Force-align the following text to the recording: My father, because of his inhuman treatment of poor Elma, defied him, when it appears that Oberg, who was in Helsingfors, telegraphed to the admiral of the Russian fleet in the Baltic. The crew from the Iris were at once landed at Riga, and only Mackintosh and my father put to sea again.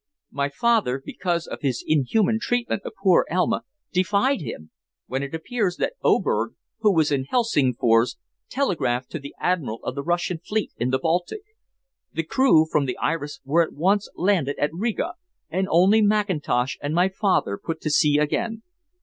My 0.31 0.49
father, 0.49 0.99
because 1.05 1.45
of 1.45 1.61
his 1.61 1.83
inhuman 1.85 2.39
treatment 2.41 2.81
of 2.85 2.93
poor 3.03 3.23
Elma, 3.29 3.61
defied 3.93 4.41
him, 4.41 4.71
when 5.05 5.21
it 5.21 5.35
appears 5.35 5.77
that 5.77 5.93
Oberg, 6.01 6.55
who 6.79 6.91
was 6.91 7.11
in 7.11 7.25
Helsingfors, 7.25 8.17
telegraphed 8.49 9.11
to 9.11 9.19
the 9.19 9.35
admiral 9.39 9.79
of 9.83 9.93
the 9.93 10.01
Russian 10.01 10.39
fleet 10.39 10.71
in 10.77 10.89
the 10.89 10.97
Baltic. 10.97 11.43
The 12.13 12.23
crew 12.23 12.65
from 12.65 12.85
the 12.87 12.97
Iris 12.97 13.41
were 13.45 13.61
at 13.61 13.73
once 13.73 14.09
landed 14.15 14.57
at 14.57 14.73
Riga, 14.73 15.13
and 15.51 15.67
only 15.69 16.01
Mackintosh 16.01 16.79
and 16.81 16.95
my 16.95 17.07
father 17.07 17.59
put 17.63 17.79
to 17.81 17.91
sea 17.91 18.17
again. 18.17 18.63